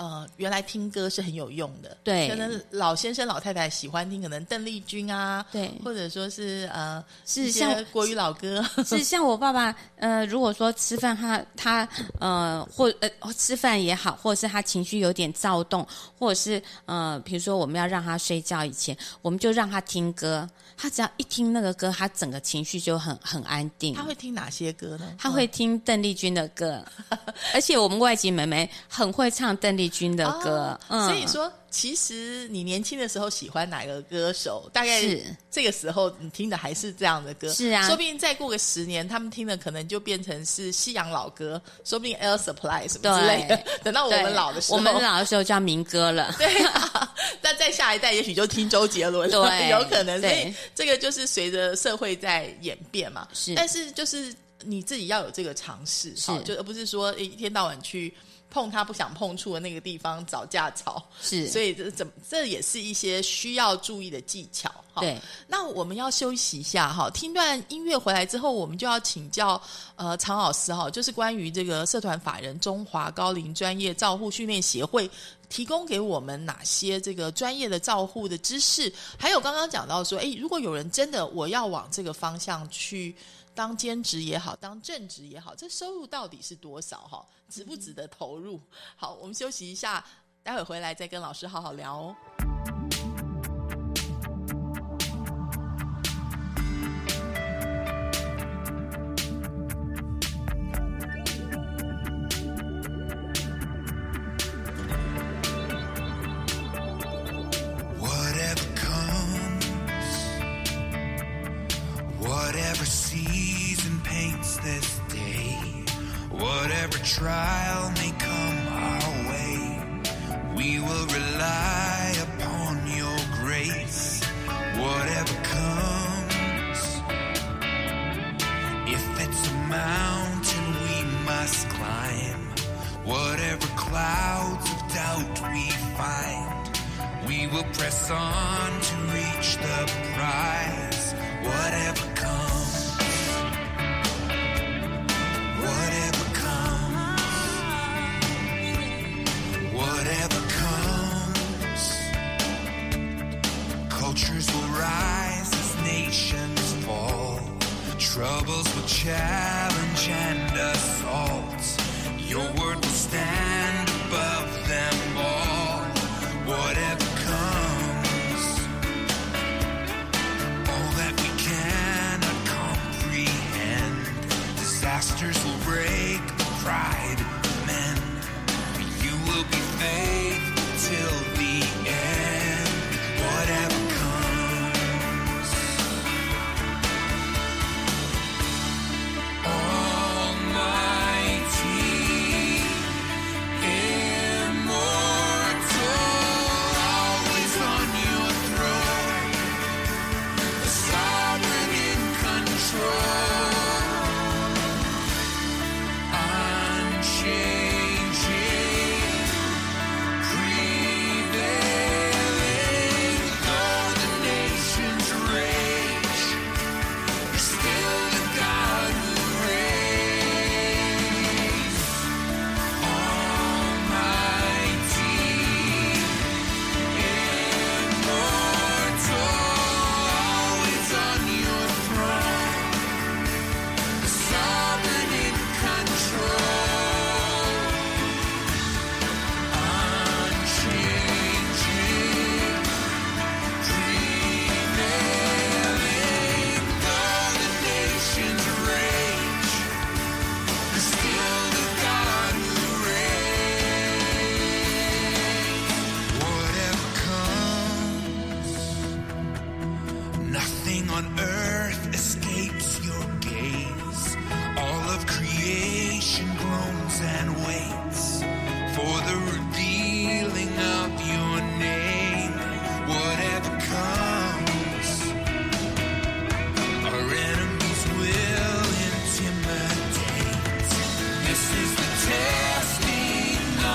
[0.00, 2.26] 呃，原来听歌是很有用的，对。
[2.30, 5.70] 可能老先生老太太喜欢听，可能邓丽君啊，对。
[5.84, 11.86] 或者说是呃，是像国语老歌， 是像我爸爸，呃，如果说吃饭他他
[12.18, 15.86] 呃或呃吃饭也好，或者是他情绪有点躁动，
[16.18, 20.48] 或者是呃，比如说我们要让他睡觉以前，我们就让他听歌，
[20.78, 23.94] 他只要一听那个歌，他整个情绪就很很安定。
[23.94, 25.14] 他会听哪些歌呢？
[25.18, 26.82] 他会听邓丽君的歌，
[27.52, 37.52] 而且我们外籍妹妹很会唱邓丽君的歌，哦嗯，所以说，其实你年轻的时候喜欢哪个歌手，大概是这个时候你听的还是这样的歌。
[37.52, 43.62] 是啊说不定再过个十年，他们听的可能就变成是西洋老歌，说不定 Air Supply 什么之类的。
[43.82, 46.34] 等到我们老的时候，我们老的时候叫民歌了。
[46.38, 50.20] 对啊，那在下一代也许就听周杰伦，对 有可能。
[50.20, 53.28] 所以这个就是随着社会在演变嘛。
[53.32, 58.14] 是但是就是你自己要有这个尝试，是好就而不是说诶一天到晚去
[58.50, 61.02] 碰他不想碰触的那个地方找架吵。
[61.20, 64.68] 是，所以这怎么这也是一些需要注意的技巧。
[64.92, 69.60] 哈对，那我们要休息一下哈，听段音乐回来之后，我们就要请教
[69.94, 75.08] 呃常老师哈，就是关于这个社团法人中华高龄专业照护训练协会
[75.48, 83.14] 提供给我们哪些这个专业的照护的知识，还有刚刚讲到说，诶，如果有人真的我要往这个方向去。
[83.54, 87.00] 当兼职也好，当正职也好，这收入到底是多少？
[87.08, 88.60] 哈，值不值得投入？
[88.96, 90.04] 好，我们休息一下，
[90.42, 92.79] 待会回来再跟老师好好聊哦。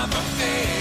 [0.06, 0.75] I'm a fan.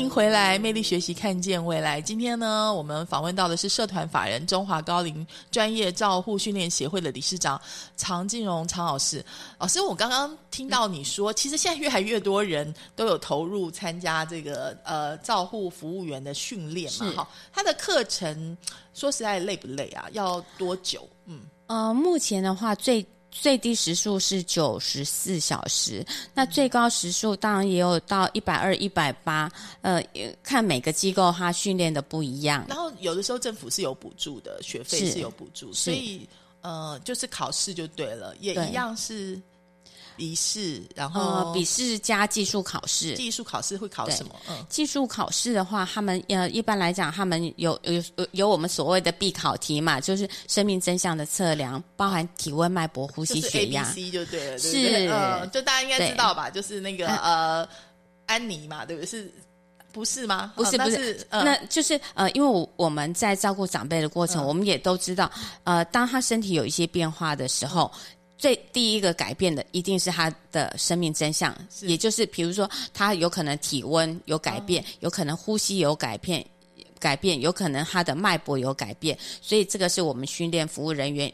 [0.00, 2.00] 迎回来，魅力学习，看见未来。
[2.00, 7.60] 今天呢，我们访问到的是社团法人中华高龄专业照护训练协会的理事长
[7.96, 9.24] 常静荣常老师。
[9.58, 18.56] 老师，我刚刚听到你说，其实现在越来越多人都有投入参加这个呃照护服务员的训练嘛，是哈，他的课程
[18.94, 20.06] 说实在累不累啊？
[20.12, 21.08] 要多久？
[21.26, 23.04] 嗯，呃，目前的话最。
[23.40, 32.64] 最低时数是九十四小时，那最高时数当然也有到一百二、一百八，呃，也看每个机构它训练的不一样。
[32.68, 36.28] 然后有的时候政府是有补助的，学费是是有补助，所以
[36.60, 39.40] 呃，就是考试就对了，也一样是
[40.18, 43.14] 笔试，然后呃，笔试加技术考试。
[43.14, 44.34] 技术考试会考什么？
[44.50, 53.84] 嗯，技术考试的话，他们呃一般来讲，他们有有有有我们所谓的必考题嘛，就是生命真相的测量，包含体温、脉搏、呼吸、就是血 A、B、压。
[53.84, 56.50] C 就对了，是就大家应该知道吧？
[56.50, 57.68] 就是那个呃，
[58.26, 59.06] 安妮嘛，对不对？
[59.06, 59.32] 是
[59.92, 60.52] 不是吗？
[60.54, 65.30] 不是不是，呃那就是呃，因为我我们在照顾长辈的过程，嗯我们也都知道，
[65.64, 67.90] 呃，当他身体有一些变化的时候，
[68.38, 76.42] 最第一个改变的一定是他的生命真相，也就是比如说他有可能体温有改嗯变，有可能呼吸有改变。
[77.00, 81.32] 改变有可能他的脉搏有改变，所以这个是我们训练服务人员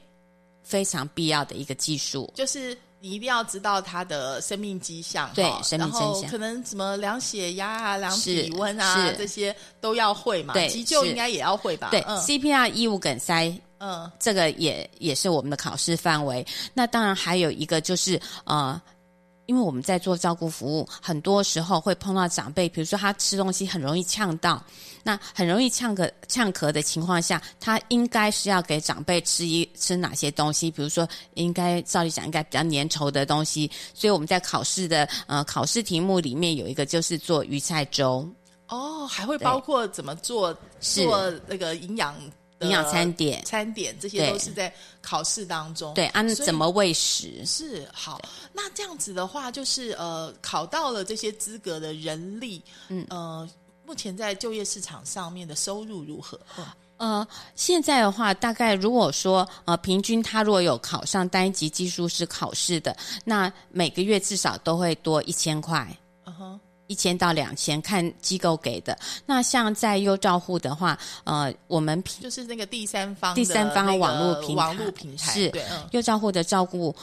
[0.62, 2.30] 非常必要的一个技术。
[2.34, 11.88] 就是你一定要知道他的生命迹象，对生命然后真相可能什么量血压啊、量是体温啊是这些都要会嘛，对急救应该也要会吧？
[11.90, 13.50] 对、嗯 CPR 异物梗塞
[13.84, 16.46] 嗯，这个也也是我们的考试范围。
[16.72, 18.80] 那当然还有一个就是呃。
[19.46, 24.64] 因为我们在做照顾服务，很多时候会碰到长辈，比如说他吃东西很容易呛到，
[25.02, 30.70] 那很容易呛咳呛咳的情况下，他应该是要给长辈吃一吃哪些东西？
[30.70, 38.26] 比如说，应该照理讲应该比较粘稠的东西，所以我们在考试的呃考试题目里面有一个就是做鱼菜粥，
[38.68, 42.32] 哦，还会包括怎么做做那个营养的
[42.64, 45.94] 营养餐点餐点这些都是在考试当中。
[45.94, 47.44] 对，按、怎么喂食？
[47.46, 48.20] 是好，
[48.52, 53.48] 那这样子的话，就是呃，考到了这些资格的人力，嗯呃，
[53.86, 56.38] 目前在就业市场上面的收入如何？
[56.58, 65.84] 嗯呃，现在的话，大概如果说呃，平均他如果有考上单级技术师考试的，那每个月至少都会多一千块。
[66.24, 66.60] 嗯哼，
[66.94, 68.96] 一千到两千，看机构给的。
[69.26, 75.52] 那像在优照护的话，呃，我们平就是那个第三方第三方那个网络平台网络平台是
[75.90, 76.94] 优照护的照顾，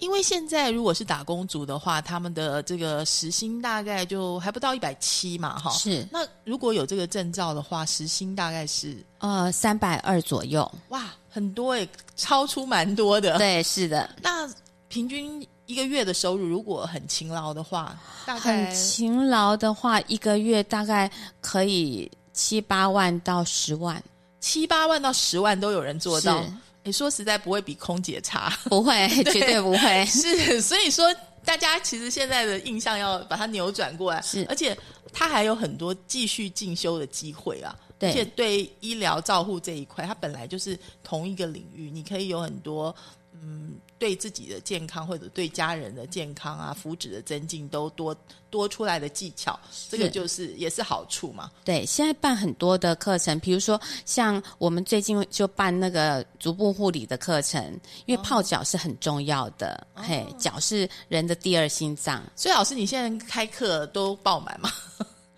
[0.00, 5.70] 因为现在如果是打工族的话，他们的这个时薪大概就还不到一百七嘛，哈。
[5.70, 10.70] 是那如果有这个证照的话，时薪大概是呃三百二左右。
[10.90, 14.46] 哇，很多诶，超出蛮多的。，对，是的，那
[14.88, 17.94] 平均一个月的收入，如果很勤劳的话，
[18.24, 21.10] 大概很勤劳的话，一个月大概
[21.42, 24.02] 可以七八万到十万，
[24.40, 26.52] 七八万到十万都有人做到是。
[26.84, 30.06] 你说实在不会比空姐差，不会， 绝对不会。
[30.06, 31.14] 是，所以说
[31.44, 34.74] 大家其实现在的印象要把它扭转过来，是而且
[35.12, 37.76] 它还有很多继续进修的机会啊。
[37.98, 42.94] 对而且对医疗照护这一块，它本来就是同一个领域，你可以有很多
[43.34, 48.16] 嗯，对自己的健康或者对家人的健康啊、福祉的增进都多
[48.48, 49.58] 多出来的技巧，
[49.90, 51.50] 这个就是也是好处嘛。
[51.64, 57.62] 对，现在办很多的课程，比如说像我们最近就办那个足部护理的课程，
[58.06, 64.70] 因为泡脚是很重要的，嘿，脚是人的第二心脏，所以老师，你现在开课都爆满吗？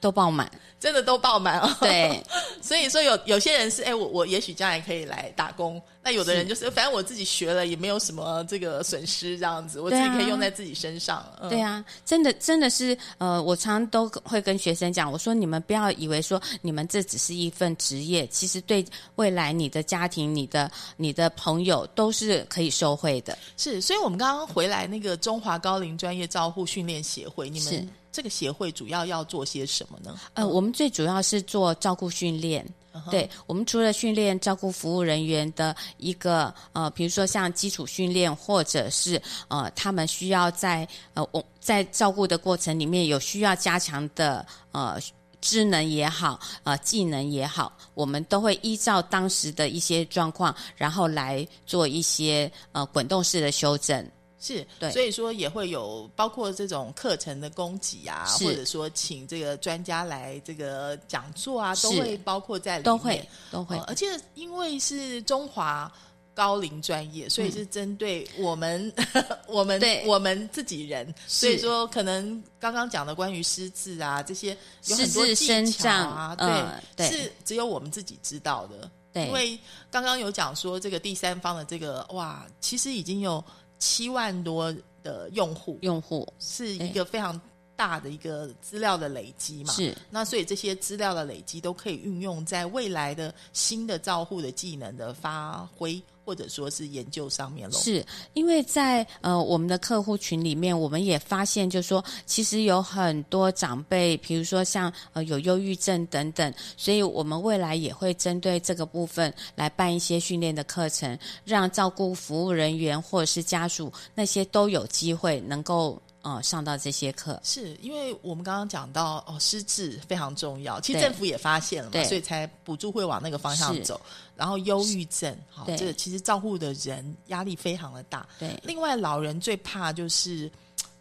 [0.00, 0.50] 都爆满。
[0.80, 1.76] 真的都爆满哦。
[1.80, 2.24] 对，
[2.62, 11.22] 所以说有有些人是哎，我我也许将来可以来打工，那有的人就是反正我自己学了也没有什么这个损失，这样子我自己可以用在自己身上。
[11.42, 18.82] 嗯、对啊，真的真的是，呃，我常常都会跟学生讲，我说你们不要以为说你们这只是一份职业，其实对
[19.16, 23.36] 未来你的家庭、你的你的朋友都是可以受惠的。
[23.58, 30.18] 是，所以我们刚刚回来那个中华高龄专业照护训练协会，你们这个协会主要要做些什么呢？
[30.34, 32.66] 呃，我们最主要是做照顾训练。
[33.08, 45.00] 对我们除了训练照顾服务人员的一个呃，比如说像基础训练，或者是呃，他们需要在呃我在照顾的过程里面有需要加强的呃。
[45.42, 54.06] 智能也好，呃，技能也好，我们都会依照当时的一些状况，然后来做一些呃滚动式的修正。
[54.40, 54.90] 是，对。
[54.90, 63.76] 所以说也会有包括这种课程的供给啊，或者说请这个专家来这个讲座啊，都是会包括在里面，都会都会。
[63.76, 65.92] 呃而且因为是中华
[66.32, 68.90] 高龄专业，所以是针对我们、
[69.46, 70.02] 我们对。
[70.06, 77.10] 我们自己人，所以说可能刚刚讲的关于失智啊这些有很多失智技巧啊，对，对。
[77.10, 78.90] 是只有我们自己知道的。
[79.12, 79.26] 对。
[79.26, 79.58] 因为
[79.90, 83.44] 刚刚有讲说这个第三方的这个哇，其实已经有
[83.80, 84.72] 七万多
[85.02, 87.40] 的用户，用户是一个非常
[87.80, 89.72] 大的一个资料的累积嘛。
[89.72, 97.78] 是那所以这些资料的累积都可以运用在未来的新的照护的技能的发挥，或者说是研究上面喽。
[97.78, 98.04] 是
[98.34, 117.40] 因为在呃我们的客户群里面，我们也发现，就是说其实有很多长辈，比如说像呃有忧郁症等等，所以我们未来也会针对这个部分来办一些训练的课程，让照顾服务人员或者是家属那些都有机会能够呃上到这些课。
[117.42, 124.00] 是因为我们刚刚讲到哦，失智非常重要，其实政府也发现了嘛，所以才补助会往那个方向走。
[124.36, 128.26] 然后忧郁症，好、对这个其实照顾的人压力非常的大。
[128.38, 130.50] 对另外，老人最怕就是。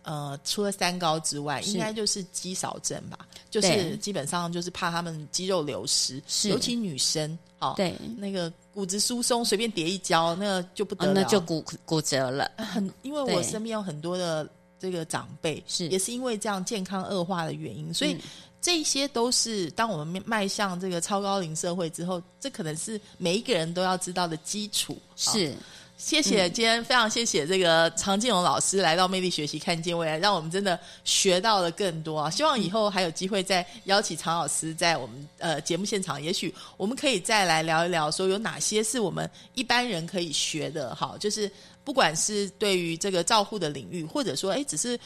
[0.01, 3.19] 呃，除了三高之外，是应该就是肌少症吧，
[3.51, 12.49] 就是基本上就是怕他们肌肉流失，是尤其女生，哦，对，那个骨质疏松，随便跌一跤，那个就不得哦，了，那就骨骨折了。
[12.57, 14.49] 很，因为我身边有很多的
[14.79, 15.87] 这个长辈，是。
[15.89, 18.21] 也是因为这样健康恶化的原因，所以嗯。
[18.61, 24.97] 这些都是当我们迈向这个超高龄社会之后，这可能是每一个人都要知道的基础。
[25.15, 25.55] 好是，
[25.97, 26.51] 谢谢，嗯。
[26.51, 32.29] 今天非常谢谢这个常建荣老师来到魅力学习看见未来，让我们真的学到了更多啊！
[32.29, 41.49] 希望以后还有机会再邀请常老师在我们呃节目现场，也许我们可以再来聊一聊，说有哪些是我们一般人可以学的，哈，就是
[41.89, 44.99] 不管是对于这个照护的领域，或者说哎，只是。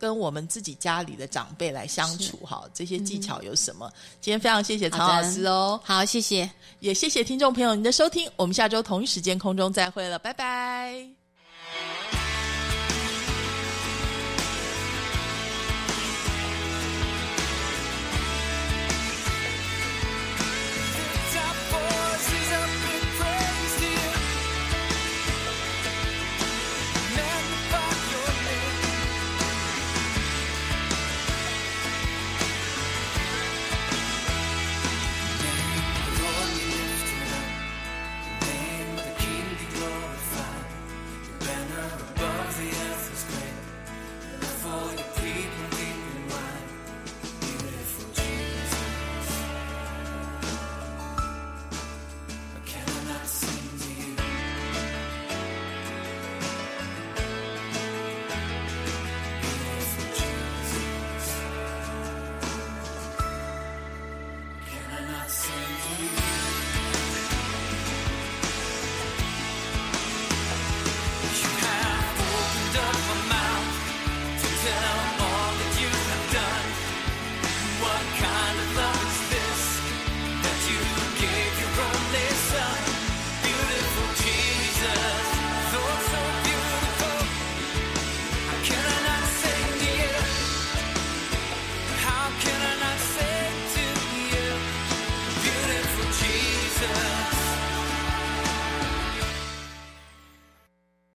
[0.00, 3.92] 跟我们自己家里的长辈来相处，哈，这些技巧有什么？
[4.20, 6.48] 今天非常谢谢曹老师哦，好，谢谢。
[6.78, 11.17] 也谢谢听众朋友您的收听，我们下周同一时间空中再会了，拜拜。